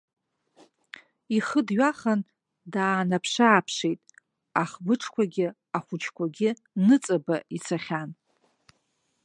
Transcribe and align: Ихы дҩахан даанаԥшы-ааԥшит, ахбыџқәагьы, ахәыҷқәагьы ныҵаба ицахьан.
Ихы 1.37 1.61
дҩахан 1.67 2.19
даанаԥшы-ааԥшит, 2.73 3.99
ахбыџқәагьы, 4.61 5.47
ахәыҷқәагьы 5.77 6.49
ныҵаба 6.87 7.35
ицахьан. 7.55 8.09